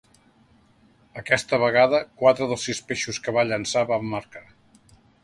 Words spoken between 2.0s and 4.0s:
quatre dels sis peixos que va llançar